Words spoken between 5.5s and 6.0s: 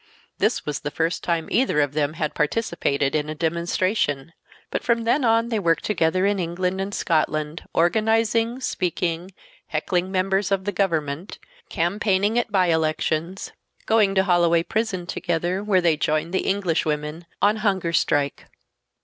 worked